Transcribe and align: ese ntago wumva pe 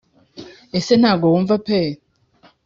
ese 0.77 0.93
ntago 0.99 1.25
wumva 1.33 1.55
pe 1.65 1.79